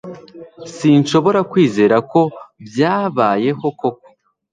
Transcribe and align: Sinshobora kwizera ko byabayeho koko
Sinshobora 0.75 1.39
kwizera 1.51 1.97
ko 2.11 2.21
byabayeho 2.65 3.65
koko 3.79 4.07